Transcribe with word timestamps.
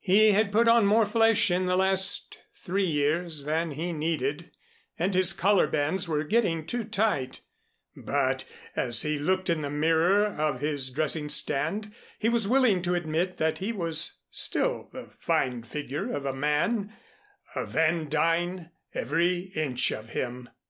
He 0.00 0.32
had 0.32 0.50
put 0.50 0.66
on 0.66 0.84
more 0.84 1.06
flesh 1.06 1.48
in 1.48 1.66
the 1.66 1.76
last 1.76 2.38
three 2.56 2.82
years 2.88 3.44
than 3.44 3.70
he 3.70 3.92
needed, 3.92 4.50
and 4.98 5.14
his 5.14 5.32
collar 5.32 5.68
bands 5.68 6.08
were 6.08 6.24
getting 6.24 6.66
too 6.66 6.82
tight; 6.82 7.40
but 7.94 8.42
as 8.74 9.02
he 9.02 9.16
looked 9.16 9.48
in 9.48 9.60
the 9.60 9.70
mirror 9.70 10.26
of 10.26 10.60
his 10.60 10.90
dressing 10.90 11.28
stand, 11.28 11.94
he 12.18 12.28
was 12.28 12.48
willing 12.48 12.82
to 12.82 12.96
admit 12.96 13.36
that 13.36 13.58
he 13.58 13.70
was 13.70 14.18
still 14.28 14.88
the 14.92 15.10
fine 15.20 15.62
figure 15.62 16.10
of 16.12 16.26
a 16.26 16.34
man 16.34 16.92
a 17.54 17.64
Van 17.64 18.08
Duyn 18.10 18.72
every 18.92 19.38
inch 19.54 19.92
of 19.92 20.08
him. 20.08 20.48